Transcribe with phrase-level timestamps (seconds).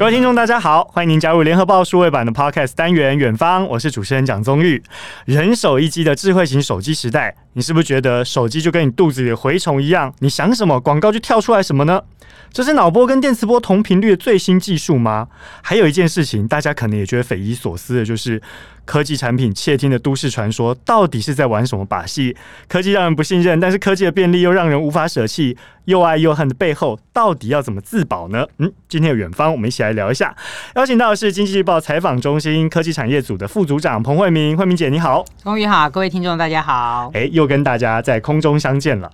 [0.00, 4.82] 各位听众，大家好，欢迎您加入联合报数位版的 Podcast 单元《远方》，我是主持人蒋宗玉。
[5.26, 10.10] 人手一机的智慧型手机时代，你是不是觉得手机就跟你肚子里的蛔虫一样？
[10.20, 12.02] 你想什么，广告就跳出来什么呢？
[12.50, 15.28] 这是脑波跟电磁波同频率的最新技术吗？
[15.60, 18.40] 还有一件事情，大家可能也觉得匪夷所思的，就是
[18.84, 22.36] 科技产品窃听的都市传说，到底是在玩什么把戏？
[22.68, 28.46] 科技让人不信任，但是科技的便利又让人无法舍弃，又爱又恨的背后，到底要怎么自保呢？
[28.58, 30.34] 嗯，今天的远方，我们一起来聊一下。
[30.74, 35.24] 邀请到的是经济日报采访中心科技产业组的副组长彭慧明，慧明姐你好。
[35.38, 37.10] 宗宇好，各位听众大家好。
[37.14, 39.10] 哎，又跟大家在空中相见了。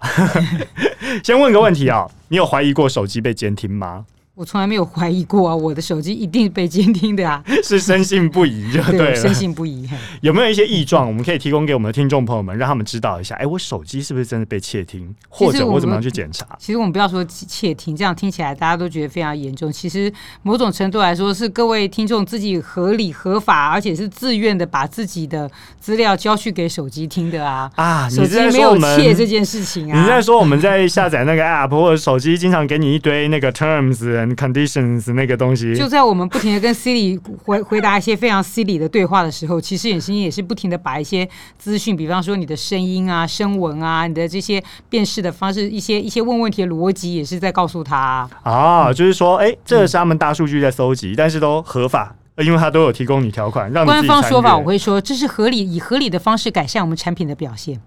[1.22, 4.06] 先问个问题啊、哦，你有怀疑过手机被监听吗？
[4.36, 9.88] 我从来没有怀疑过啊，我的手机一定被监听的啊， 是深信不疑就对了，深信不疑。
[10.20, 13.34] 有没有一些异状，我们可以提供给我们的听众朋友们，让他们知道一下？
[13.36, 16.46] 哎，我手机是不是真的被窃听，或者我怎么样去检查？
[16.58, 19.72] 其实我们不要说窃听，这样听起来大家都觉得非常严重。
[19.72, 28.06] 其实某种程度来说，是各位听众自己合理合法，而且是自愿的把自己的资料交去给手机听的啊啊！
[28.10, 29.98] 手机没有窃这件事情啊？
[29.98, 34.25] 你在说我们在下载那个 app 或者手机经常给你一堆那个 terms。
[34.34, 47.96] Conditions 那个东西，就在我们不停的跟 Siri 回回答一些非常 Silly 的对话的时候，其实眼睛也是不停的把一些资讯，比方说你的声音啊、声纹啊、你的这些辨识的方式、一些一些问问题的逻辑，也是在告诉他
[48.42, 52.16] 啊，啊，就是说，哎、欸，这是他们大数据在搜集，但是都合法。
[52.44, 57.80] 因为他都有提供你条款，让你官方说法我会说，这是合理，以合理的方式改善我们产品的表现。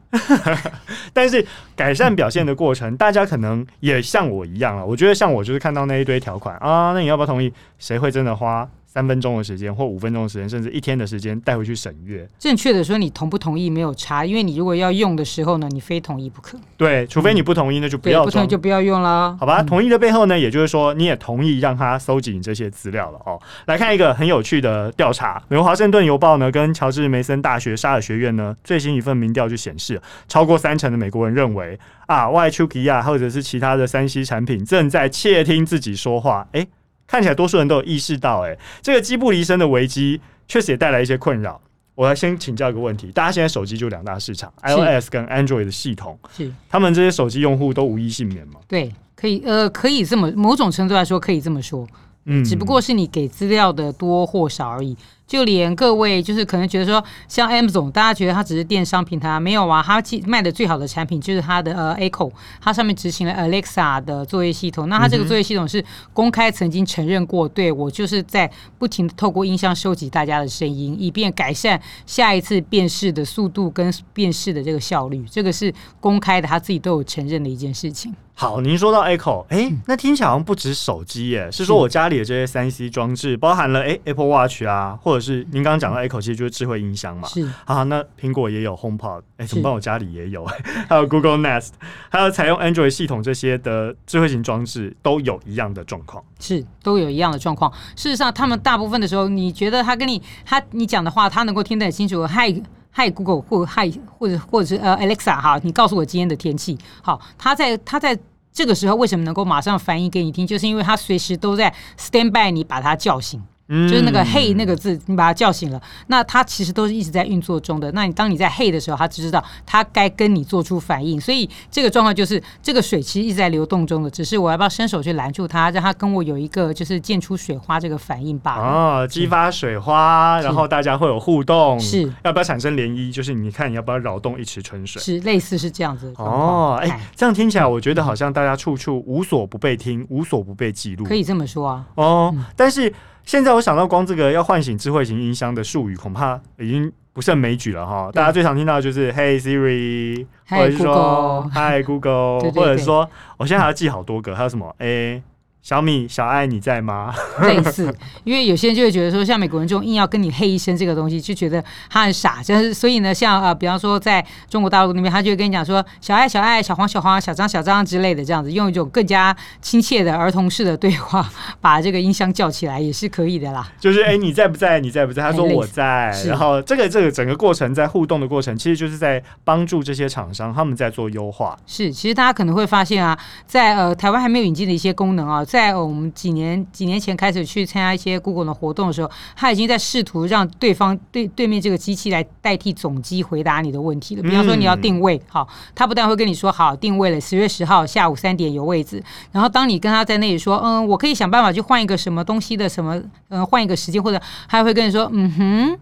[1.13, 4.85] 但是改善表现的过程，大家可能也像我一样了。
[4.85, 7.53] 我觉得像我就是看到那一堆条款啊，那你要不要同意？
[7.77, 8.67] 谁会真的花？
[8.91, 12.27] 三分钟的时间，或五分钟的时间，甚至一天的时间带回去审阅。
[12.39, 16.57] 正确的说，你同不同意没有差，因为你如果要用的时候呢，你非同意不可。
[16.75, 18.25] 对，除非你不同意，那就不要。
[18.25, 19.37] 不同意就不要用了。
[19.39, 23.39] 好吧，同意的背后呢，也就是说你也同意让他搜集你这些资料了哦。
[23.67, 36.47] 来看一个很有趣的调查，美国华盛顿邮报呢跟乔治梅森大学沙尔学院呢最新一份民调就显示，超过三成的美国人认为啊，外丘吉亚或者是其他的三 C 产品正在窃听自己说话。
[36.53, 36.65] 哎。
[37.09, 41.59] 看起来多数人都有意识到，哎，这个机不离身的危机确实也带来一些困扰。
[41.95, 48.59] 我要先请教一个问题：大家现在手机就两大市场，iOS 跟 Android 的系统，是他们这些手机用户都无一幸免吗？
[48.67, 51.85] 对，可以，呃，可以这么某种程度来说可以这么说，
[52.25, 54.95] 嗯，只不过是你给资料的多或少而已。
[55.29, 64.89] 就连各位就是可能觉得说，像 Amazon，大家觉得它只是电商平台，没有啊，它卖的最好的产品就是它的呃 Echo，它上面执行了 Alexa 的作业系统。
[64.89, 75.23] 那它这个作业系统是公开曾经承认过，对我就是在不停的透过音箱收集大家的声音，以便改善下一次辨识的速度跟辨识的这个效率。
[75.29, 78.11] 这个是公开的，他自己都有承认的一件事情。
[78.33, 87.27] 好，您说到 Echo，哎、欸，那听起来好像不止手机耶，是说我家里的这些三 C 装置，包含了哎、欸、Apple Watch 啊，或者是您刚刚讲到 Echo，其实就是智慧音箱嘛。
[87.27, 89.73] 是啊，那苹果也有 HomePod，哎、欸，怎么办？
[89.73, 90.45] 我家里也有，
[90.87, 91.69] 还有 Google Nest，
[92.09, 96.23] 还有采用 Android 系统这些的智慧型装置，都有一样的状况。
[96.39, 97.71] 是，都有一样的状况。
[97.95, 102.25] 事实上，他们大部分的时候，你觉得他跟你他你讲的话，他能够听得很清楚。
[102.27, 102.61] Hi
[102.93, 106.77] Hi Google 或 Hi 或者或者是呃 Alexa 哈，你告诉我今天的天气。
[107.01, 108.17] 好，他在他在
[108.51, 110.45] 这个时候为什么能够马上反应给你听？
[110.45, 113.41] 就是因为他随时都在 stand by 你，把他叫醒。
[113.69, 117.91] 就是那个 “hey” 那个字，你把它叫醒了，那它其实都是一直在运作中的。
[117.91, 121.21] 那你当你在 “hey” 的时候，它就知道它该跟你做出反应。
[121.21, 128.63] 所以这个状况就是这个水其实一直在流动中的，只是我要不要伸手去拦住它，让它跟我有一个就是溅出水花这个反应罢了。
[128.63, 133.13] 哦，激发水花，然后大家会有互动，是要不要产生涟漪？
[133.13, 134.99] 就是你看你要不要扰动一池春水？
[134.99, 136.11] 是类似是这样子。
[136.17, 141.85] 哦，哎、欸，这样听起来我觉得好像大家处处无所不被听，无所不被记录，可以这么说啊。
[141.93, 142.91] 哦，嗯、但是。
[143.29, 148.09] 现在我想到光这个要唤醒智慧型音箱的术语，恐怕已经不胜枚举了哈。
[148.11, 154.73] 大家最常听到的就是 “Hey Siri”，或者是说 “Hi Google”，或者是说我现在还要记好多个，还有什么？
[154.79, 155.23] 哎、欸。
[155.61, 157.13] 小米、小爱，你在吗？
[157.43, 162.41] 类似，因为有些人就会觉得说，像美国人这种硬要跟你嘿一声这个东西，就觉得他很傻。
[162.41, 171.29] 就是，所以呢，像呃，比方说在中国大陆那边，他就会跟你讲说，小爱、小爱、小黄、小黄、小张、小张之类的，这样子用一种更加亲切的儿童式的对话，
[171.59, 173.69] 把这个音箱叫起来也是可以的啦。
[173.79, 174.79] 就是哎、欸，你在不在？
[174.79, 175.21] 你在不在？
[175.21, 176.09] 他说我在。
[176.25, 181.57] 然后这个这个整个过程在互动的过程，其实就是在帮助这些厂商他们在做优化。
[181.67, 185.43] 是，其实大家可能会发现啊，在呃台湾还没有引进的一些功能啊。
[185.49, 194.21] 在我们几年几年前开始去参加一些 Google 的活动的时候，他已经在试图让对方对对面这个机器来代替总机回答你的问题了。
[194.21, 199.03] 比方说你要定位，好，他不但会跟你说好定位了，十月十号下午三点有位置。
[199.31, 205.79] 然后当你跟他在那里说，嗯，我可以想办法去换一个什么东西的什么，嗯，换一个时间，或者他会跟你说，嗯哼。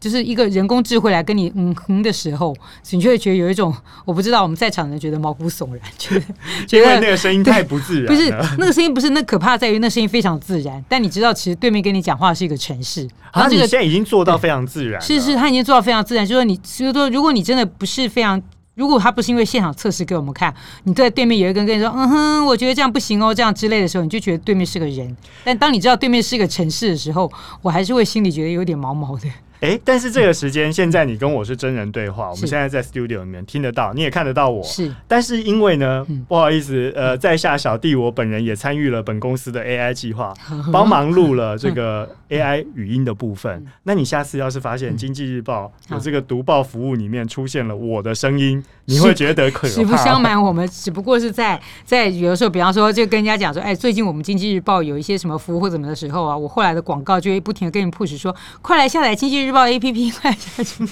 [0.00, 2.54] 就是一个人工智慧来跟你嗯哼的时候，
[2.90, 3.74] 你就会觉得有一种
[4.04, 6.24] 我不知道我们在场的人觉得毛骨悚然， 觉得
[6.66, 8.06] 觉得那个声音太不自然。
[8.06, 15.00] 不是那个声音，不是那可怕在于那声音非常自然，但你知道其实对面跟你讲话是一个城市，然后这个现在已经做到非常自然。
[15.00, 16.24] 是是，他已经做到非常自然。
[16.24, 18.40] 就是说你，就是说如果你真的不是非常，
[18.76, 20.54] 如果他不是因为现场测试给我们看，
[20.84, 25.16] 你在对面有一个人跟你说嗯哼，我觉得这样不行哦，这样之类的时候，你就觉得对面是个人。
[25.42, 27.28] 但当你知道对面是一个城市的时候，
[27.62, 29.28] 我还是会心里觉得有点毛毛的。
[29.60, 34.62] 哎，但是这个时间现在你跟我是真人对话，我们现在在 studio 里面听得到，你也看得到我。
[34.62, 40.32] 是，但是因为呢，不好意思，呃，在下小弟我本人也参与了本公司的 AI 计划，
[40.72, 43.66] 帮忙录了这个 AI 语音的部分。
[43.82, 49.74] 那你下次要是发现经济日报有这个读报服务里面出现了我的声音，你会觉得可怕。
[49.74, 60.84] 实不相瞒， 我们只不过是在在有的时候，比方说就跟人家讲说，哎，最近我们经济日报有一些什么服务或怎么的时候啊，我后来的广告就会不停的跟你 push 说，快来下载经济日报 APP 快下去。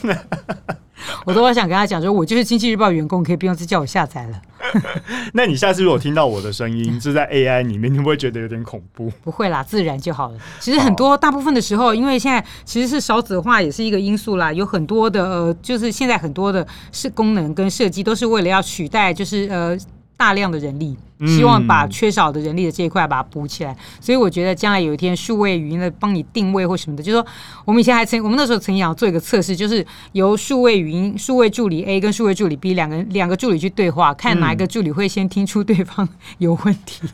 [1.24, 4.42] 我都想跟他讲说，我就是经济日报员工，可以不用再叫我下载了。
[5.34, 9.12] 那你下次如果听到我的声音是在 AI 里面，你会不会觉得有点恐怖？
[9.22, 10.38] 不会啦，自然就好了。
[10.58, 19.78] 其实很多大部分的时候，因为现在其实是少子化也是一个因素啦，有很多的呃，就是现在很多的是功能跟设计都是为了要取代，就是呃。
[20.16, 20.96] 大量的人力，
[21.26, 23.72] 希望把缺少的人力的这一块把它补起来。
[23.72, 27.26] 嗯、所以我觉得将来有一天数位语音的帮你定位或什么的，就是说
[27.66, 36.08] 我们以前还曾我们那时候曾经要做一个测试，就是由数位语音、数位助理 A 跟数位助理 B 两个两个助理去对话，看哪一个助理会先听出对方
[36.38, 37.06] 有问题。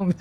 [0.00, 0.12] 嗯、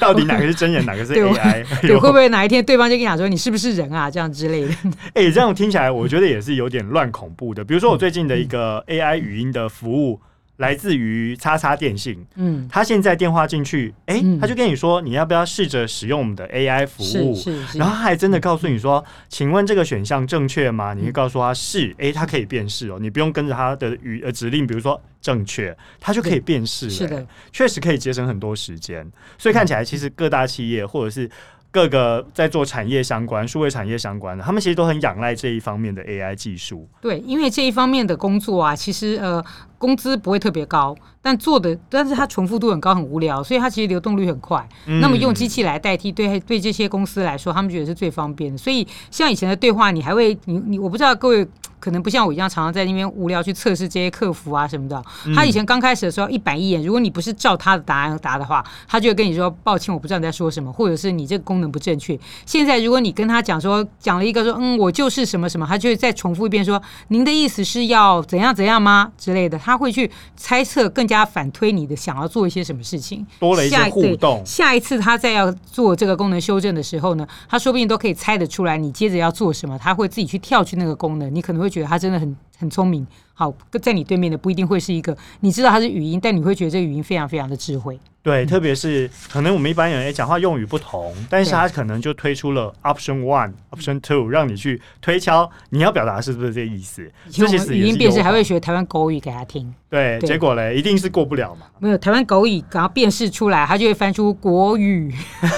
[0.00, 1.64] 到底哪个是真人，哪个是 AI？
[1.80, 4.10] 对，对，会不会哪一天对方就跟你讲说你是不是人啊？
[4.10, 4.74] 这样之类的。
[5.14, 7.64] 哎、欸，这样听起来我觉得也是有点乱恐怖的。
[7.64, 10.20] 比如说我最近的一个 AI 语音的服务。
[10.60, 17.34] 来自于叉叉电信，嗯，他现在电话进去，哎、欸，他就跟你说，你要不要试着使用我们的 AI 服务？
[17.74, 20.92] 然后他还真的告诉你说，请问这个选项正确吗？
[20.92, 29.10] 你会告诉他是，哎、欸，他可以辨识哦，你不用跟着他的语呃指令，比如说正确，他就可以辨识，是的，确实可以节省很多时间。
[29.38, 31.28] 所以看起来，其实各大企业或者是。
[31.72, 36.88] 各个在做产业相关、数位产业相关的，他们其实都很仰赖这一方面的 AI 技术。
[37.00, 39.44] 对，因为这一方面的工作啊，其实呃，
[39.78, 44.68] 工资不会特别高，但做的，但是它重复度很高，很无聊，所以它其实流动率很快。
[44.86, 48.58] 嗯、那么用机器来代替，对对这些公司来说，他们觉得是最方便的。
[48.58, 51.46] 所以像以前的对话，你还会，你你，我不知道各位。
[51.80, 55.02] 可能不像我一样常常在那边无聊去测试这些客服啊什么的。
[55.34, 62.16] 他以前刚开始的时候一板一眼，如果你不是照他的答案答的话，他就会跟你说抱歉，我不知道你在说什么，或者是你这个功能不正确。
[62.44, 74.42] 现在如果你跟他讲说讲了一个说嗯我就是什么什么，他就会再重复一遍说您的意思是要怎样怎样吗之类的，他会去猜测更加反推你的想要做一些什么事情，多了一些互动。
[74.44, 82.36] 下一次他再要做这个功能修正的时候呢，他说不定都可以猜得出来你接着要做什么，他会自己去跳去那个功能，你可能会觉得他真的很。
[82.60, 87.98] 很聪明，好，在你对面的不一定会是一个，你知道他是语音，但你会觉得这个语音非常非常的智慧。
[88.22, 97.10] 对，特别是可能我们一般人诶讲话用语不同，但是他可能就推出了 option one、option two，让你去推敲你要表达是不是这个意思。
[97.30, 99.74] 这其实语音辨识还会学台湾狗语给他听。
[99.88, 101.66] 对，对结果嘞，一定是过不了嘛。
[101.78, 105.10] 没有台湾狗语，然后辨识出来，他就会翻出国语，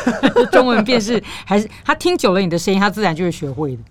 [0.52, 3.82] 中文辨识还是他听久了你的声音，他自然就会学会的。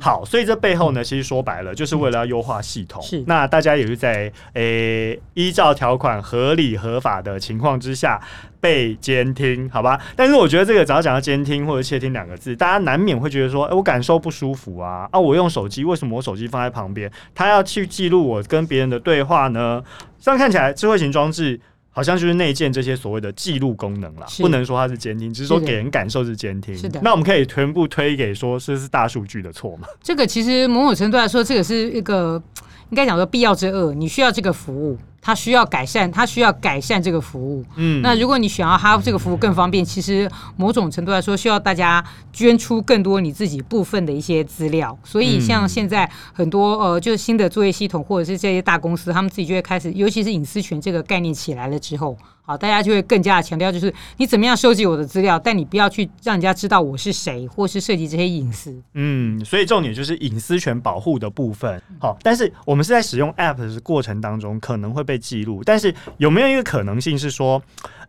[0.00, 3.02] 好，所以这背后呢，其实说白了，就是为了要优化系统。
[3.02, 8.20] 是，那大家也是在诶、欸、依照条款合理合法的情况之下。
[8.58, 15.20] 被监听，好吧，但是我觉得这个只要讲到监听或者窃听两个字，大家难免会觉得说，哎、欸，我感受不舒服啊啊！
[15.20, 19.80] 我用手机，为什么我手机放在旁边，他要去记录我跟别人的对话呢？
[20.18, 21.60] 这样看起来，智慧型装置
[21.96, 26.76] 好像就是内建这些所谓的记录功能啦，不能说它是监听，只是说给人感受是监听。
[26.76, 29.88] 是的，那我们可以全部推给说这是大数据的错吗？
[30.02, 32.42] 这个其实某种程度来说，这个是一个
[32.90, 34.98] 应该讲说必要之恶，你需要这个服务。
[35.26, 37.64] 他需要改善，他需要改善这个服务。
[37.74, 44.96] 嗯，那如果你想要他这个服务更方便，其实某种程度来说，需要大家捐出更多你自己部分的一些资料。
[45.02, 52.16] 所以，像现在很多呃，就是新的作业系统或者是这些大公司，他们自己就会开始，尤其是隐私权这个概念起来了之后，
[52.46, 58.80] 好，大家就会更加的强调，就是你怎么样收集我的资料，但你不要去让人家知道我是谁，或是涉及这些隐私。
[58.94, 61.82] 嗯，所以重点就是隐私权保护的部分。
[61.98, 67.60] 好，但是我们是在使用 App 的过程当中可能会被记录，但是有没有一个可能性是说，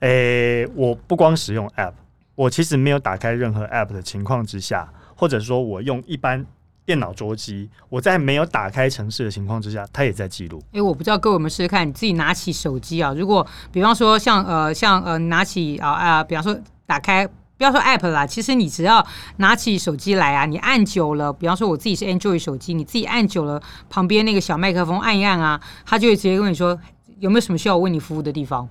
[0.01, 1.94] 诶、我不光使用 App，
[2.36, 6.46] 我其实没有打开任何 App 的情况之下，或者说我用一般。
[6.88, 10.63] 电脑桌机，我在没有打开程式的情况之下，它也在记录。
[10.72, 17.27] 哎，我不知道各位有没有试试看，你自己拿起手机啊，如果比方说像呃像呃拿起啊啊、比方说打开，
[17.58, 26.79] 不要说 App 啦，其实你只要拿起手机来啊，你按久了，比方说我自己是 Android 手机，你自己按久了，旁边那个小麦克风按一按啊，它就会直接跟你说
[27.20, 28.65] 有没有什么需要我为你服务的地方。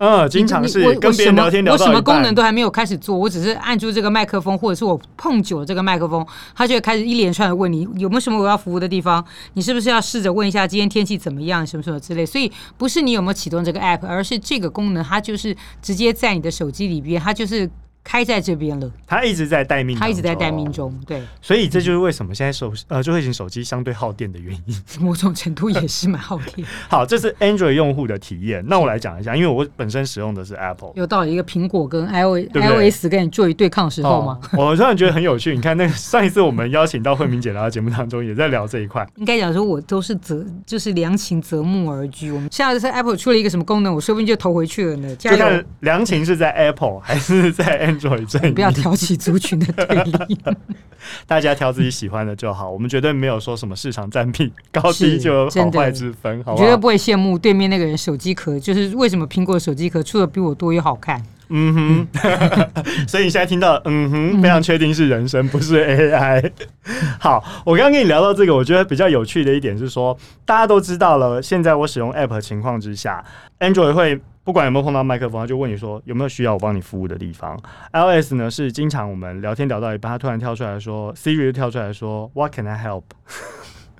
[0.00, 12.24] 嗯，经常是跟别人聊天聊我什么功能都还没有开始做，我只是按住这个麦克风，或者是我碰久了这个麦克风，它就会开始一连串的问你有没有什么我要服务的地方，你是不是要试着问一下今天天气怎么样，什么什么之类。
[12.24, 17.70] 所以不是你有没有启动这个 app，而是这个功能它就是直接在你的手机里边，它就是。
[18.10, 26.66] 开在这边了，它一直在待命，他一直在待命中，对，所以这就是为什么现在手呃智慧型手机相对耗电的原因， 某种程度也是蛮耗电。
[26.90, 34.40] 好，这是 Android 用户的体验，那我来讲一下，因为我本身使用的是 Apple，有到了一个苹果跟 iOS iOS 跟你做一对抗的时候吗？
[34.54, 39.06] 哦、我突然觉得很有趣，你看那个上一次我们邀请到慧敏姐来到节目当中，也在聊这一块。
[39.18, 42.32] 应该讲说，我都是择就是良禽择木而居。
[42.32, 45.14] 我们现在是 Apple 出了一个什么功能，我说不定就投回去了呢。
[45.14, 48.52] 就看良禽是在 Apple 还是在 Android 这里？
[48.52, 48.70] 不要。
[48.80, 50.38] 挑起族群的对立，
[51.26, 52.70] 大家挑自己喜欢的就好。
[52.70, 56.58] 我们绝对没有说什么市场占比高低就有好坏之分，好吧？
[56.58, 61.22] 绝对不会羡慕对面那个人手机壳，就是为什么苹果手机壳出的比我多又好看？
[61.50, 62.06] 嗯哼，
[63.06, 66.50] 所以你现在听到嗯哼，非常确定是人声，不是 AI。
[67.18, 73.24] 好，我刚刚跟你聊到这个，我觉得比较有趣的一点是说，大家都知道了，现在我使用 App 的情况之下
[73.58, 74.20] ，Android 会。
[74.42, 77.56] 不管有没有碰到麦克风，他就问你说有没有需要我帮你服务的地方。
[77.92, 83.02] iOS 呢，是经常我们聊天聊到一半，他突然跳出来说，Siri 就跳出来说，What can I help？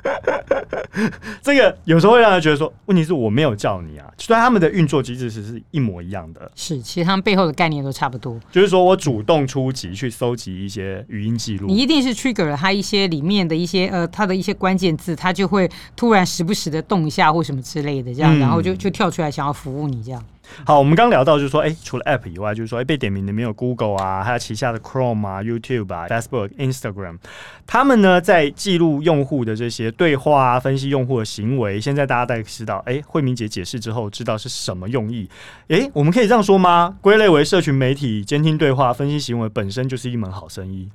[1.43, 4.07] 这个有时候会让人觉得说，问题是我没有叫你啊。
[4.19, 8.39] 虽然他们的运作机制是是一模一样的，是，其实他们背后的概念都差不多。
[8.51, 20.23] 就是说我主动出击去搜集一些语音记录，你一定是 trigger 了他一些里面的一些呃，他的一些关键字，他就会突然时不时的动一下或什么之类的，这样，然后就就跳出来想要服务你这样。
[20.65, 27.19] 好，我们刚聊到就是说，哎、除了 App 以外，就是说，哎、被点名的没有 Google 啊，还有旗下的 Chrome 啊、YouTube 啊、Facebook、Instagram，
[27.67, 31.81] 他们呢在记录用户的这些对话啊，分析用户的行为。
[31.81, 35.29] 现在大家大概知道，哎、欸，慧敏姐解释之后，知道是什么用意。
[35.69, 36.97] 哎、我们可以这样说吗？
[37.01, 40.89] 归类为社群媒体监听对话、分析行为，本身就是一门好生意。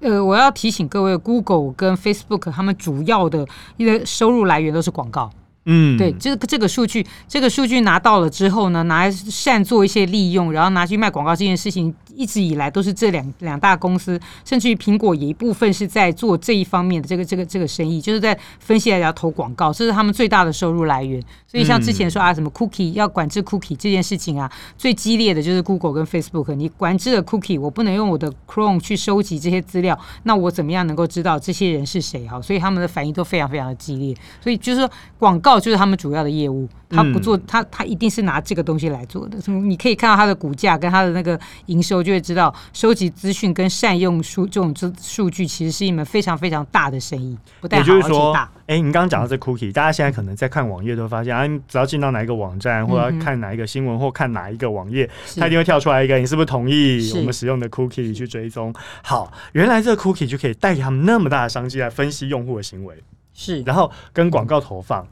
[0.00, 5.30] 呃，我要提醒各位，Google 跟 Facebook 他们主要的一个收入来源都是广告。
[5.66, 21.22] 嗯，对，这个这个数据，这个数据拿到了之后呢，拿来擅做一些利用，然后拿去卖广告这件事情，一直以来都是这两两大公司，甚至于苹果也一部分是在做这一方面的这个这个这个生意，就是在分析大家投广告，这是他们最大的收入来源。
[21.46, 32.26] 所以像之前说啊，什么 cookie 要管制 cookie 这件事情啊，最激烈的就是 Google 跟 Facebook，你管制了 cookie，我不能用我的 Chrome 去收集这些资料，那我怎么样能够知道这些人是谁？
[32.26, 34.14] 哈，所以他们的反应都非常非常的激烈。
[34.40, 35.56] 所以就是说广告。
[35.66, 39.38] 就是他们主要的业务，他不做，他他一定是拿这个东西来做的。
[39.52, 47.36] 你可以看到他的股价跟他的那个营收，就会知道收集资讯跟善用数这种数数据，其实是一门非常非常大的生意。
[47.60, 48.50] 不但好而且大。
[48.66, 58.74] 哎，你刚刚讲到这 cookie，大家现在可能在看网页都发现啊，你只要进到哪一个网站，或者看哪一个新闻，或看哪一个网页，它一定会跳出来一个，你是不是同意我们使用的 cookie 去追踪？
[59.02, 62.96] 好，原来这个 cookie 就可以带给他们那么大的商机来分析用户的行为，
[63.34, 65.06] 是，然后跟广告投放。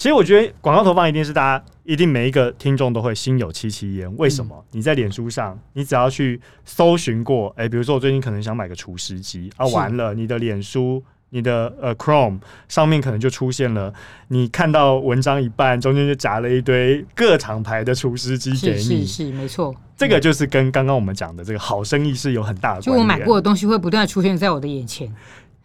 [0.00, 4.10] 其实我觉得广告投放一定是大家一定每一个听众都会心有戚戚焉。
[4.16, 4.64] 为什么？
[4.70, 13.92] 你在脸书上，你只要去搜寻过，哎，比如说我最近可能想买个除湿机啊，完了，你的脸书、你的呃 Chrome 上面可能就出现了，
[14.28, 19.74] 你看到文章一半，中间就夹了一堆各厂牌的除湿机给你，是是没错。
[19.98, 22.90] 这个就是跟刚刚我们讲的这个好生意是有很大的关系。
[22.90, 25.14] 就我买过的东西会不断出现在我的眼前。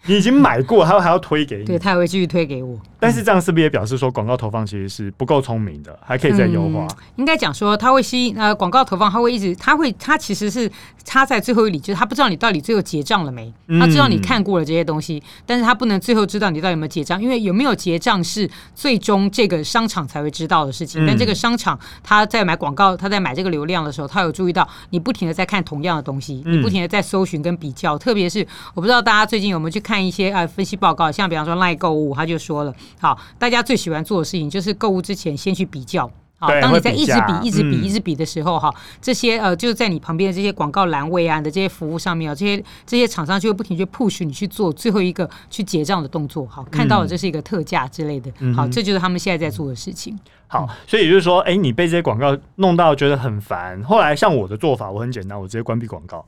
[0.07, 2.77] 你已经买过，他还要推给你，对，他还会继续推给我。
[2.97, 6.85] 但是这样是不是也表示说广告投放其实是不够聪明的，还可以再优化？
[6.85, 10.71] 嗯、应该讲说，他会吸引呃广告投放，他会一直，他会，他其实是
[11.03, 21.05] 插在最后一里，就是他不知道你到底最后结账了没，他知道你看过了这些东西，但是他不能最后知道你到底有没有结账，因为有没有结账是最终这个商场才会知道的事情。
[21.05, 30.75] 但这个商场他在买广告，他在买这个流量的时候，他有注意到你不停的在看同样的东西，你不停的在搜寻跟比较，特别是我不知道大家最近有没有去看一些啊分析。
[30.75, 36.05] 报告像比方说 LINE 购物，他就说了，好，大家最喜欢做的事情就是购物之前先去比较，
[36.37, 38.69] 好，当你在一直比、一直比、嗯、一直比的时候，哈，
[39.01, 50.19] 这些呃，就是在你旁边的这些广告栏位啊的这些服务上面啊，这些这些厂商就会不停去 push 你去做最后一个去结账的动作，好，看到了这是一个特价之类的，嗯、好，这就是他们现在在做的事情。
[50.47, 56.25] 好，所以也就是说，哎、欸，你被这些广告弄到觉得很烦，后来像我的做法，我很简单，我直接关闭广告。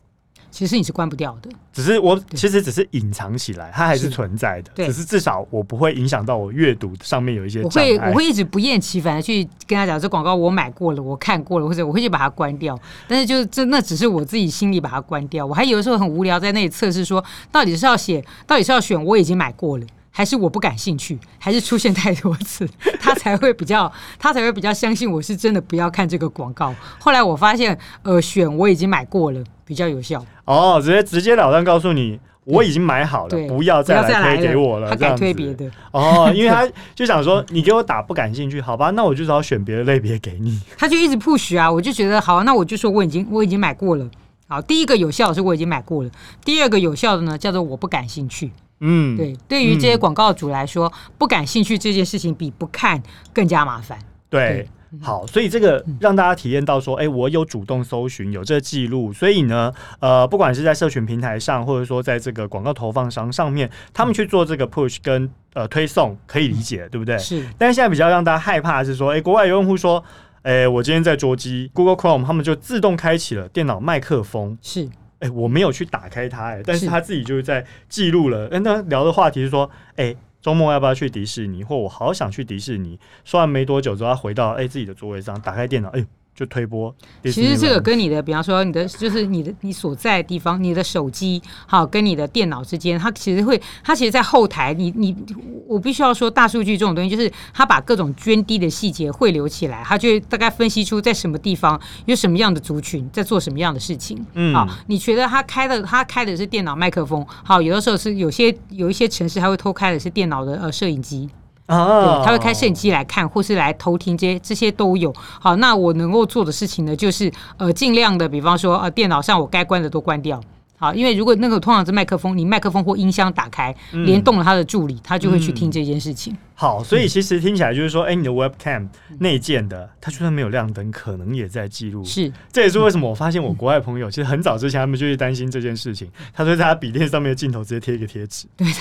[0.50, 4.86] 其实你是关不掉的，只是我其实只是隐藏起来，它还是存在的。
[4.86, 7.62] 只是至少我不会影响到我阅读上面有一些。
[7.62, 12.80] 我会我会一直不厌其烦的去跟他讲，这广告我买过了，我看过了，或者我会去把它关掉。
[13.08, 15.46] 但是就这那只是我自己心里把它关掉。
[15.46, 22.68] 我还有的时候很无聊，在那里测试说，到底是要写，到底是要选我已经买过了，还是我不感兴趣，还是出现太多次，
[23.00, 26.74] 他才会比较他才会比较相信我是真的不要看这个广告。
[27.00, 29.44] 后来我发现，呃，选我已经买过了。
[29.68, 34.90] 比较有效哦，直接直接了当告诉你，我已经买好了，不要再来推给我了。
[34.90, 40.60] 他改推别的哦，因为他就想说， 你给我打不感兴趣，好吧，那我就只好选别的类别给你。
[40.78, 44.10] 他就一直 push 啊，我就觉得好，那我就说我已经我已经买过了。
[44.48, 46.10] 好，第一个有效的是我已经买过了，
[46.46, 48.50] 第二个有效的呢叫做我不感兴趣。
[48.80, 54.00] 嗯，对，对于这些广告主来说，嗯，不感兴趣这件事情比不看更加麻烦。
[54.30, 54.66] 对。
[54.92, 67.18] 对好，所以这个让大家体验到说，哎、欸，我有主动搜寻，有这个记录，所以呢，呃，不管是在社群平台上，或者说在这个广告投放商上面，他们去做这个 push 跟呃推送，可以理解，嗯、对不对？
[67.18, 67.46] 是。
[67.58, 70.04] 但是现在比较让大家害怕的是说，哎、欸，国外有用户说，
[70.44, 74.58] 哎、欸，我今天在桌机 Google Chrome，他们就自动开启了电脑麦克风。
[74.62, 74.86] 是。
[75.20, 78.48] 哎、欸，我没有去打开它，哎，但是他自己就是在记录了。
[78.52, 80.18] 哎，那聊的话题是说，哎、欸。
[80.42, 81.64] 周末要不要去迪士尼？
[81.64, 83.00] 或我好想去迪士尼。
[83.26, 86.06] 说完没多久之后，回到哎、自己的座位上，打开电脑，哎呦。
[86.38, 95.18] 就推播，其实这个跟你的，比方说你的，就是你的你所在的地方，你的手机好跟你的电脑之间，它其实会，它其实，在后台，你你
[95.66, 104.24] 我必须要说，大数据这种东西，就是它把各种涓滴的细节汇流起来，它就大概分析出在什么地方有什么样的族群在做什么样的事情。
[104.36, 111.28] 嗯，好，你觉得他开的他开的是电脑麦克风，好，有的时候是有些有一些城市，他会偷开的是电脑的呃摄影机。
[111.68, 115.14] 哦，对，他会开摄影机来看，或是来偷听，这些这些都有。
[115.40, 120.42] 好，那我能够做的事情呢，就是呃，尽量的，比方说呃，电脑上我该关的都关掉。
[120.80, 126.38] 好，因为如果那个通常是麦克风，你麦克风或音箱打开，联动了他的助理，他就会去听这件事情。
[126.54, 128.88] 好，所以其实听起来就是说，哎、欸，你的 Webcam
[129.20, 132.04] 内建的，它就算没有亮灯，可能也在记录。
[132.04, 138.48] 是，这也是为什么我发现我国外朋友其实很早之前他们就去担心这件事情，他说在他笔电上面的镜头直接贴一个贴纸。
[138.56, 138.74] 对的，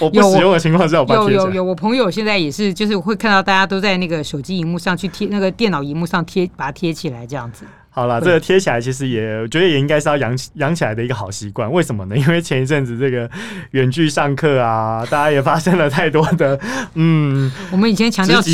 [0.00, 7.64] 我不使用的情况下，我有有有，我朋友现在也是，就是会看到大家都在那个手机荧幕上去贴，那个电脑荧幕上贴，把它贴起来这样子。
[7.96, 11.72] 好了，这个贴起来其实也，我觉得也应该是要养起养起来的一个好习惯。
[11.72, 12.14] 为什么呢？
[12.20, 13.28] 因为前一阵子这个
[13.70, 16.60] 远距上课啊，大家也发生了太多的
[16.92, 17.50] 嗯。
[17.72, 18.50] 我们以前强调直，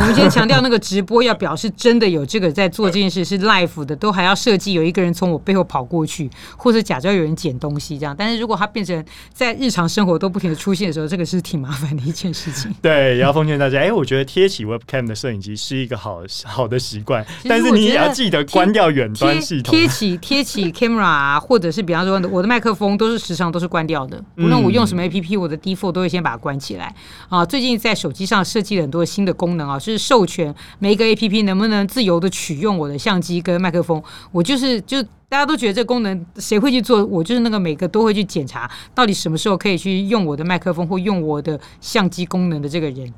[0.00, 8.12] 我们以前强调那个直播要表示真的有这个在做这件事是 live 的，都还要设计有一个人从我背后跑过去，或者假装有人捡东西这样。
[8.18, 12.74] 但是如果它变成在日常生活都不停的出现的时候，这个是挺麻烦的一件事情。
[12.82, 18.79] 对，也要奉劝大家，哎、欸，我觉得贴起 webcam 的摄影机是一个好好的习惯，但是你也要记得关掉。
[18.80, 24.22] 要远端系统贴起贴起 camera 啊，或者是比方说我的麦克风都是时常都是关掉的。
[24.38, 26.94] 无论我用什么 APP，我的 default 都会先把它关起来
[27.28, 27.44] 啊。
[27.44, 34.02] 最近在手机上设计了很多新的功能啊，就是授权每一个 APP 能不能自由的取用我的相机跟麦克风。
[34.32, 37.04] 我就是就大家都觉得这个功能谁会去做？
[37.04, 43.12] 我就是那个每个都会去检查到底什么时候可以去用我的麦克风或用我的相机功能的这个人。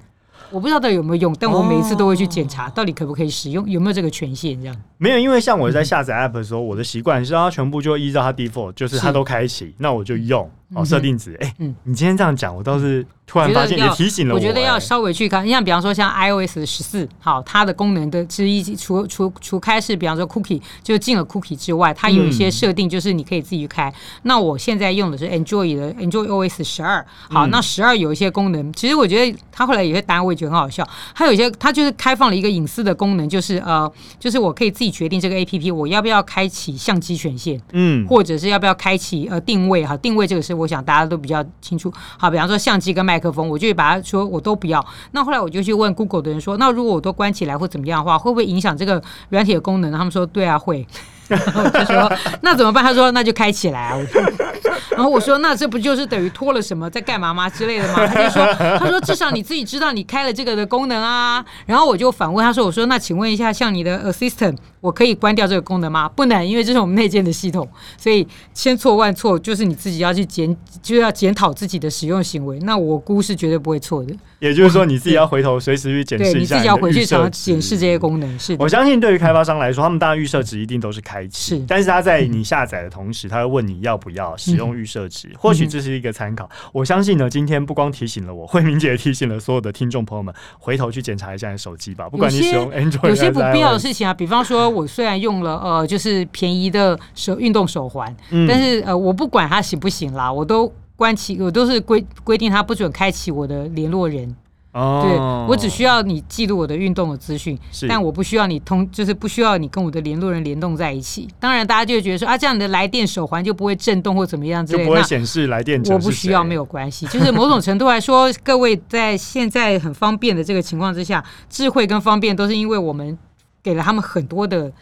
[0.52, 4.76] 我不知道到底有没有用，但我每一次都会去检查，到底可不可以使用，有没有这个权限这样。
[4.98, 10.48] 没有，因为像我在下载 App 的时候，我的习惯是让它全部就依照它 default，就是它都开启，那我就用。
[10.74, 14.46] 哦，设定值，哎、欸，嗯，你今天这样讲，我倒是突然发现也提醒了我，欸。
[14.46, 23.94] 我觉得要稍微去看，你像比方说像 iOS 十四，好，它的功能的之一，除除除开是比方说 cookie 就进了 cookie 之外，它有一些设定，就是你可以自己去开，嗯。
[24.22, 30.88] 那我现在用的是 Android 的 Android OS 十二，好，嗯，那十二有一些功能，其实我觉得它后来有些答案我也觉得很好笑。
[31.14, 41.44] 它有一些，它就是开放了一个隐私的功能，就是呃，就是我可以自己决定这个 APP 我要不要开启相机权限，嗯，或者是要不要开启呃定位哈，定位这个是我想大家都比较。
[41.60, 44.84] 清楚，好，比方说相机跟麦克风，我就把它说我都不要。
[45.12, 49.90] 那后来我就去问 Google 的人说，那如果我都关起来或怎么样的话，会不会影响这个软体的功能？
[49.90, 50.86] 他们说对啊，会。
[51.28, 52.82] 然后我就说 那怎么办？
[52.82, 53.98] 他说那就开起来啊。
[54.90, 58.06] 然后我说，那这不就是等于拖了什么在干嘛吗之类的吗？
[58.06, 61.42] 他就说，他说至少你自己知道你开了这个的功能啊。
[61.64, 66.08] 然后我就反问他说，我说那请问一下，像你的 Assistant，我可以关掉这个功能吗？
[66.08, 72.58] 不能，因为这是我们内建的系统，所以千错万错就是你自己要去检，就要检讨自己的使用行为。
[72.60, 74.14] 那我估是绝对不会错的。
[74.42, 78.38] 也就是说，你自己要回头随时去检视一下 你，你自己要回去常检视这些功能。
[78.40, 81.64] 是，我相信对于开发商来说，他们当然预设值一定都是开启，是。
[81.68, 86.50] 但是他在你下载的同时，他会问你要不要使用预设值，或许这是一个参考。
[86.72, 92.08] 我相信呢，今天不光提醒了我，慧明姐也提醒了所有的听众朋友们，回头去检查一下你手机吧。
[92.10, 98.12] 不管你使用 Android，有些不必要的事情啊，比方说，我虽然用了呃，就是便宜的手运动手环，
[98.48, 104.34] 但是呃，我不管它行不行啦，我都关起，我都是规规定他不准开启我的联络人。
[104.72, 105.18] 哦，对，
[105.50, 111.28] 我只需要你记录我的运动的资讯，但我不需要你通，就是不需要你跟我的联络人联动在一起。
[111.38, 115.78] 当然，大家就会觉得说啊，这样你的来电手环就不会震动或怎么样之类的，就不会显示来电。
[115.90, 117.04] 我不需要，没有关系。
[117.08, 123.18] 就是某种程度来说，各位在现在很方便的这个情况之下，智慧跟方便都是因为我们
[123.62, 124.72] 给了他们很多的。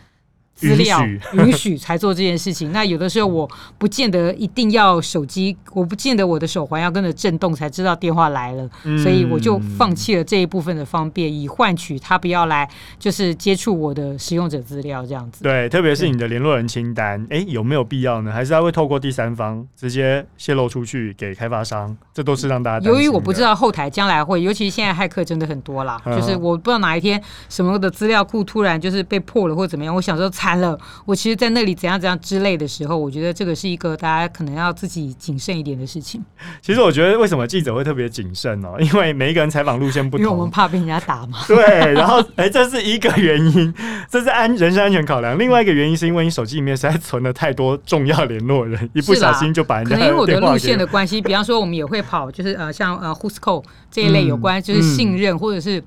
[0.61, 1.01] 资料
[1.33, 2.71] 允许才做这件事情。
[2.73, 8.69] 那有的时候我不见得一定要手机，我不见得我的手环要跟着震动才知道电话来了，
[9.03, 12.69] 所以我就放弃了这一部分的方便，以换取他不要来
[12.99, 15.43] 就是接触我的使用者资料这样子。
[15.43, 18.31] 对，特别是你的联络人清单，哎，有没有必要呢？
[18.31, 21.97] 还是他会透过第三方直接泄露出去给开发商？
[22.13, 36.23] 这都是让大家由于我不知道后台将来会，尤其现在骇客真的很多啦，就是我不知道哪一天什么的资料库突然就是被破了或怎么样，我想说了，我其实，在那里怎样怎样之类的时候，我觉得这个是一个大家可能要自己谨慎一点的事情。
[36.61, 38.77] 其实，我觉得为什么记者会特别谨慎哦？
[38.81, 41.39] 因为每一个人采访路线不同，因为我们怕被人家打嘛。
[41.49, 43.75] 对，然后哎，这是一个原因，
[44.09, 45.39] 这是安人身安全考量。
[45.39, 55.83] 另外一个原因是因为你手机里面实在存了太多重要联络人，一不小心就把人家因为我的路线的关系，比方说我们也会跑，就是呃，像呃，Whoscall 这一类有关就是信任、或者是。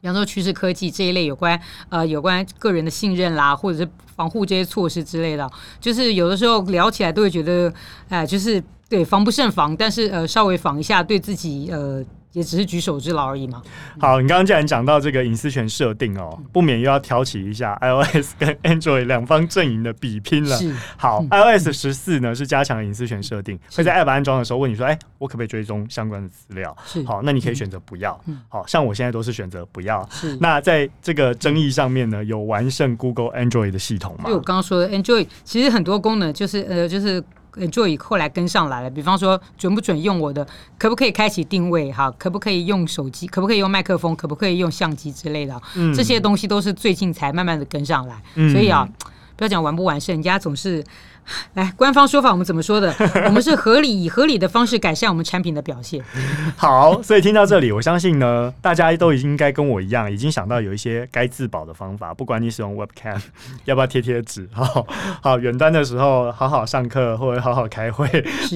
[0.00, 7.72] 比方说趋势科技这一类有关呃有关个人的信任啦，或者是防护这些措施之类的，就是有的时候聊起来都会觉得，
[8.08, 12.04] 哎、就是对防不胜防，但是呃稍微防一下，对自己呃。
[12.32, 13.62] 也只是举手之劳而已嘛。
[13.98, 20.56] 好，你刚刚既然讲到这个隐私权设定哦，不免又要挑起一下 iOS 跟 Android 两方阵营的比拼了。
[20.56, 28.18] 是，好，iOS 十四呢是加强隐私权设定，会在 App 安装的时候问你说：“哎，我可不可以追踪相关的资料？”是，好，那你可以选择不要。
[28.48, 30.08] 好像我现在都是选择不要。
[30.10, 34.24] 是，那在这个争议上面呢，有完胜 Google Android 的系统吗？
[34.28, 37.22] 就我刚刚说的 Android，其实很多功能就是呃就是。
[37.70, 40.46] 就以后来跟上来了，比方说准不准用我的，
[40.78, 48.88] 可不可以开启定位哈，可不可以用手机，可不可以用麦克风，可不可以用相机之类的，嗯、这些东西都是最近才慢慢的跟上来，嗯、所以啊，
[49.36, 50.84] 不要讲完不完胜，人家总是。
[51.54, 52.94] 来，官方说法我们怎么说的？
[53.26, 56.02] 我们是合理以合理的方式改善我们产品的表现。
[56.56, 62.12] 好，所以听到这里，我相信呢，大家都应该跟我一样，已经想到有一些该自保的方法。
[62.12, 63.20] 不管你使用 Webcam，
[63.64, 64.48] 要不要贴贴纸？
[64.52, 64.86] 好
[65.22, 68.06] 好，远端的时候好好上课或者好好开会，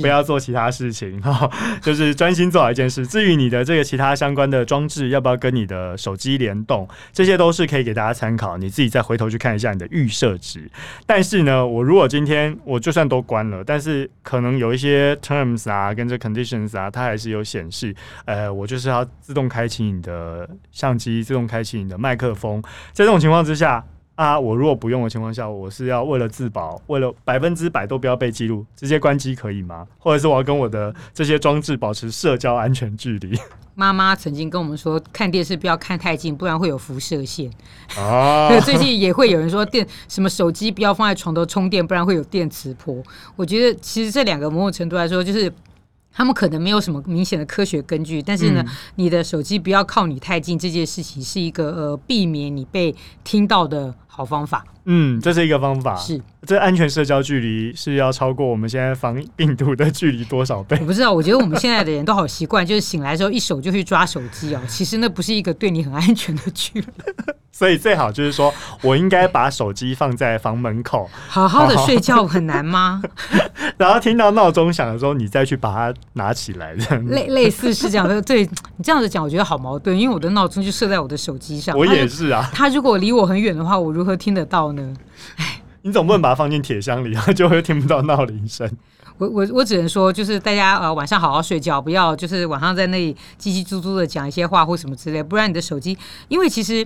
[0.01, 1.51] 不要做其他事情哈，
[1.83, 3.07] 就是专心做好一件事。
[3.07, 8.57] 至于你的这个其他相关的装置要不要跟你的手机联动，这些都是可以给大家参考。
[8.57, 10.71] 你自己再回头去看一下你的预设值。
[11.07, 22.63] 但是呢，我如果今天我就算都关了，但是可能有一些 terms 啊，跟这 conditions 啊，它还是有显示，呃，我就是要自动开启你的相机，自动开启你的麦克风。
[22.93, 23.85] 在这种情况之下
[24.17, 29.87] 啊，我如果不用的情况下，我是要为了自保，为了百分之百都不要被记录，直接关机可以吗？
[29.99, 33.37] 或者是我要跟我的这些装置保持社交安全距离？
[33.75, 37.51] 妈妈曾经跟我们说，看电视不要看太近，不然会有辐射线。
[37.99, 43.03] 哦，最近也会有人说电什么手机不要放在床头充电，不然会有电磁波。
[43.35, 45.53] 我觉得其实这两个某种程度来说，就是
[46.13, 54.65] 他们可能没有什么明显的科学根据，但是呢，嗯、你的手机不要靠你太近，这件事情是一个呃避免你被听到的好方法。
[54.85, 55.97] 嗯，这是一个方法。
[55.97, 56.21] 是。
[56.47, 60.77] 这安全社交距离是要超过我们现在防病毒的距离多少倍？
[60.81, 64.61] 我不知道，我觉得我们现在的人都好习惯， 就是醒来之后一手就去抓手机哦。
[64.69, 66.87] 其实那不是一个对你很安全的距离。
[67.51, 73.01] 所以最好就是说我应该把手机放在房门口，好好的睡觉很难吗？
[73.79, 76.75] 然后听到闹钟响的时候，你再去把它拿起来。
[77.07, 78.45] 类类似是这样的，对
[78.77, 81.79] 你这样子讲，我觉得好矛盾，因为我的闹钟就设在我的手机上。
[81.79, 82.51] 我也是啊。
[82.53, 84.95] 他如果离我很远的话，我如如何听得到呢？
[85.37, 85.63] 哎。
[85.81, 88.71] 你总不能把它放进铁箱里，然 后就会听不到闹铃声。
[89.19, 95.97] 我我我只能说，就是大家呃晚上好好睡觉，不要就是晚上在那里叽叽喳喳的讲一些话或什么之类，不然你的手机，
[96.27, 96.85] 因为其实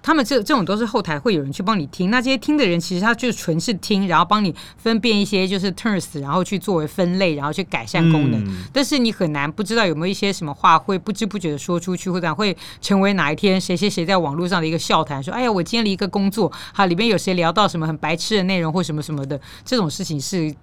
[0.00, 8.40] 他们这这种都是后台会有人去帮你听，那这些听的人其实他就纯是听，然后帮你分辨一些就是 terms，然后去作为分类，然后去改善功能。
[8.44, 20.54] 嗯、但是你很难不知道有没有一些什么话会不知不觉的说出去，或者会成为哪一天谁谁谁在网络上的一个笑谈，说哎呀我今天的一个工作，哈里面有谁聊到什么很白痴的内容或什么什么的，这种事情是。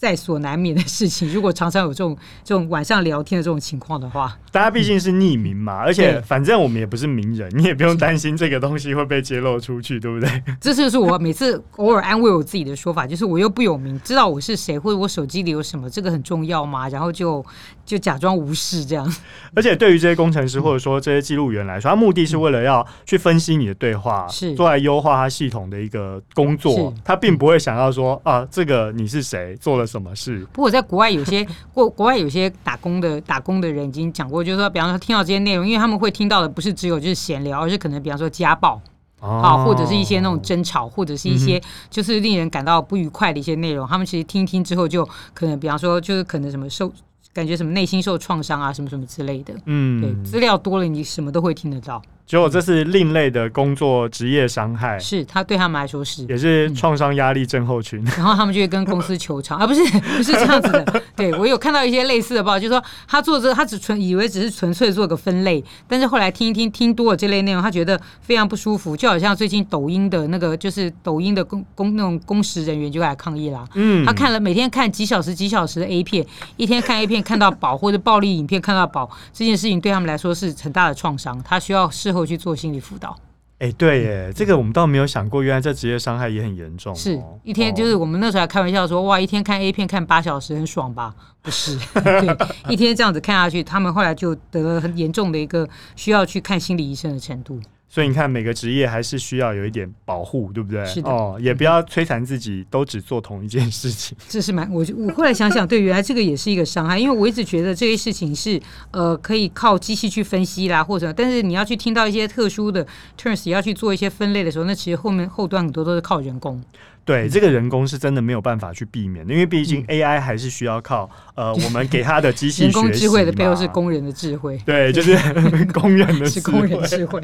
[0.00, 1.30] 在所难免的事情。
[1.30, 10.42] 如果常常有这种这种晚上聊天的这种情况的话，大家毕竟是匿名嘛，嗯、而且反正我们也不是名人，你也不用担心这个东西会被揭露出去，对不对？
[10.58, 16.88] 这就是我每次偶尔安慰我自己的说法，就是我又不有名，知道我是谁或者我手机里有什么，这个很重要吗？
[16.88, 17.44] 然后就
[17.84, 19.14] 就假装无视这样。
[19.54, 30.46] 而且对于这些工程师或者说这些记录员来说，他目的是为了要去分析你的对话，是做来优化他系统的一个工作，他并不会想要说啊，这个你是谁，做了什么事。
[30.52, 38.80] 不过在国外有些 国国外有些打工的打工的人已经讲过，就是说，比方说听到这些内容，因为他们会听到的不是只有就是闲聊，而是可能比方说家暴
[39.20, 43.86] 啊，或者是一些那种争吵，或者是一些就是令人感到不愉快的一些内容。
[43.86, 46.90] 他们其实听一听之后，就可能比方说就是可能什么受
[47.32, 49.54] 感觉什么内心受创伤啊，什么什么之类的。
[49.66, 52.00] 嗯，对，资料多了，你什么都会听得到。
[52.30, 58.04] 结果这是另类的工作职业伤害，是他对他们来说是，也是创伤压力症候群。
[58.16, 59.82] 然后他们就会跟公司求偿啊，不是
[60.16, 61.02] 不是这样子的。
[61.16, 73.64] 对，我有看到一些类似的报道，就是说他做这个，他只纯以为只是纯粹做个分类，但是后来听一听听多了这类内容，他觉得非常不舒服，就好像最近抖音的那个，就是抖音的工工那种工时人员就来抗议啦。
[73.74, 76.24] 嗯，他看了每天看几小时几小时的 A 片，
[76.56, 83.16] 一天看 A 片看到饱，或者暴力影片看到饱，这件事情对他们来说是很大的创伤，他需要事后去做心理辅导。
[83.58, 86.96] 哎、欸，对耶，嗯、这个我们倒没有想过，原来这职业伤害也很严重、哦。
[86.96, 91.14] 是一天，就是我们那时候还开玩笑说，哇，一天看 A 片看八小时很爽吧？
[91.42, 92.36] 不是， 对，
[92.70, 97.60] 一天这样子看下去，他们后来就得了很严重的一个需要去看心理医生的程度。
[97.92, 100.86] 所以你看，每个职业还是需要有一点保护，对不对？
[100.86, 101.10] 是的。
[101.10, 104.16] 哦，也不要摧残自己，都只做同一件事情。
[104.30, 112.86] 这是蛮我我后来想想，对，原来这个也是一个伤害，因为我一直觉得这些事情是呃可以靠机器去分析啦，或者但是你要去听到一些特殊的
[113.20, 116.62] terms，也要去做一些分类的时候，那其实后面后端很多都是靠人工。
[117.10, 122.72] 对，这个人工是真的没有办法去避免的，因为毕竟 AI 还是需要靠呃 我们给他的机器学习。
[122.72, 124.56] 人工智慧的背后是工人的智慧。
[124.64, 125.16] 对，就是
[125.74, 127.20] 工人的是工人智慧。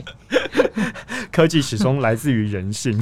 [1.31, 3.01] 科技始终来自于人性。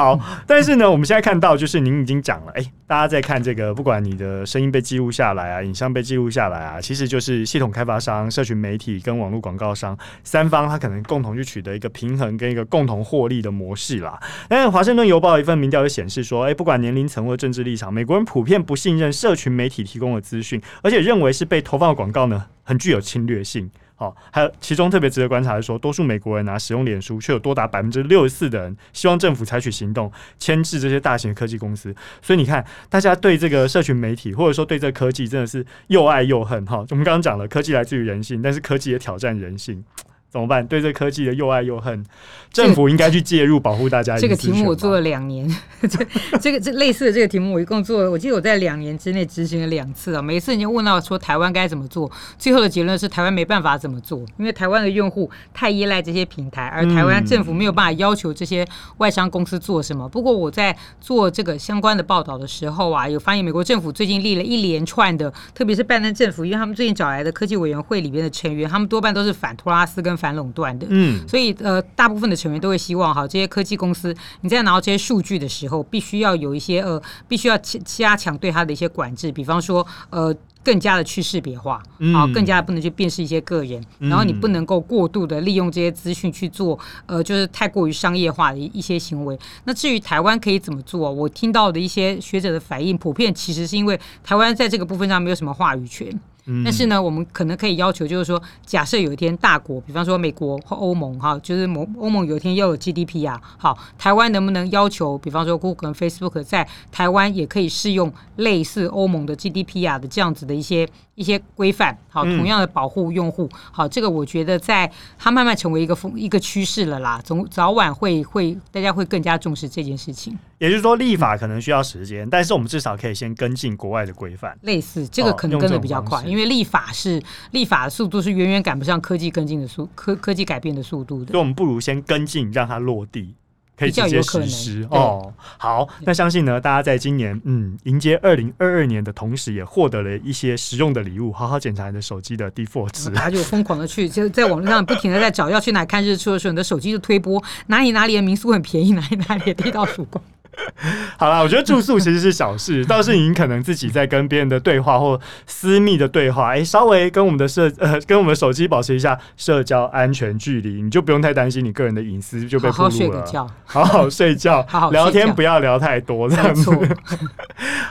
[0.00, 14.18] 好，但是呢，我们现在看到就是您已经讲了，哎，大家在看这个，不管你的声音被记录下来啊，影像被记录下来啊，其实就是系统开发商、社群媒体跟网络广告商三方，他可能共同去取得一个平衡跟一个共同获利的模式啦。
[14.48, 23.70] 但是《华盛顿邮报》一份民调就显示说，哎，不管年龄层或政治立场，美国人普遍不信任社群媒体提供的资讯，而且认为是被投放的广告呢，很具有侵略性。
[24.00, 31.94] 好，还有其中特别值得观察的是说，多数美国人啊使用脸书，却有多达百分之六十四的人希望政府采取行动，牵制这些大型的科技公司。
[32.22, 36.64] 所以你看，大家对这个社群媒体，或者说对这个科技，真的是又爱又恨。
[36.64, 39.84] 哈，我们刚刚讲了，科技来自于人性，但是科技也挑战人性。
[40.30, 40.64] 怎么办？
[40.64, 42.04] 对这科技的又爱又恨，
[42.52, 44.16] 政府应该去介入保护大家。
[44.16, 45.44] 这个题目我做了两年，
[45.82, 46.06] 这
[46.40, 50.22] 这个这类似的这个题目我一共做了，我记得我在两年之内执行了两次啊。
[50.22, 58.64] 每一次你就问到说台湾该怎么做，最后的结论是台湾没办法怎么做，因为台湾的用户太依赖这些平台，而台湾政府没有办法要求这些
[58.98, 60.08] 外商公司做什么。
[60.08, 70.16] 不过我在做这个相关的报道的时候啊，有发现美国政府最近立了一连串的，特别是拜登政府，因为他们最近找来的科技委员会里边的成员，他们多半都是反托拉斯跟。
[70.20, 80.34] 反垄断的，嗯，所以呃，大部分的成员都会希望哈，这些科技公司你在拿到这些数据的时候，必须要有一些呃，必须要加加强对它的一些管制，比方说呃。
[80.62, 81.82] 更加的去识别化，
[82.14, 89.38] 啊，更加的不能去辨识一些个人，嗯、然后你不能够过度的利用这些资讯去做，呃，就是太过于商业化的一些行为。
[89.64, 96.06] 那至于台湾可以怎么做，我听到的一些学者的反应，普遍其实是因为台湾在这个部分上没有什么话语权。
[96.50, 120.36] 嗯、但是呢，我们可能可以要求，就是说，假设有一天大国，比方说美国或欧盟，哈，就是某欧盟有一天要有 GDP 啊，好，台湾能不能要求，比方说 Google 跟 Facebook 在台湾也可以适用类似欧盟的 GDP 啊的这样子的一些一些规范，好，同样的保护用户，好，这个我觉得在它慢慢成为一个风一个趋势了啦，总早晚会会大家会更加重视这件事情。
[120.60, 124.56] 也就是说，立法可能需要时间，但是我们至少可以先跟进国外的规范。
[124.62, 127.20] 类似这个可能跟得比较快，因为立法是
[127.52, 131.32] 立法的速度是远远赶不上科技跟进的速科科技改变的速度的。
[131.32, 133.34] 所以我们不如先跟进，让它落地。
[133.78, 135.32] 可以直接实施哦。
[135.56, 141.32] 好，那相信呢，大家在今年嗯迎接二零二二年的同时，也获得了一些实用的礼物。
[141.32, 150.22] 好好检查你的手机的 default 值，大家就疯狂的去就在网络上不停的在找要去哪看日出的时候，你的手机就推播哪里哪里的民宿很便宜，哪里哪里的地道曙光。
[151.18, 162.90] 好啦，我觉得住宿其实是小事， 倒是您可能自己在跟别人的对话或私密的对话，哎、欸，稍微跟我们的社呃跟我们的手机保持一下社交安全距离，你就不用太担心你个人的隐私就被暴露了。
[162.90, 166.70] 好好睡个觉，好好睡觉， 好好聊天不要聊太多这样子。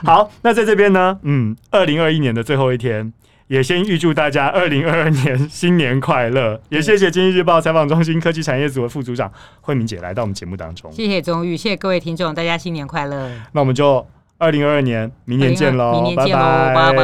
[0.03, 3.13] 好，那在这边呢，嗯，二零二一年的最后一天。
[3.49, 6.61] 也先预祝大家二零二二年新年快乐！
[6.69, 10.91] 也谢谢《经济日报》采访中心科技产业组的副组长慧敏姐来到我们节目当中。
[10.91, 13.31] 谢谢宗玉，谢谢各位听众，大家新年快乐！
[13.53, 14.05] 那我们就
[14.37, 17.03] 二零二二年明年见喽，明年见喽，拜拜！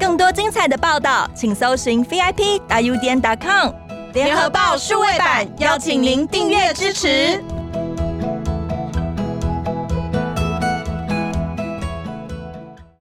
[0.00, 3.74] 更多精彩的报道，请搜寻 VIP 大 U 点 com
[4.14, 7.61] 联合报数位版，邀请您订阅支持。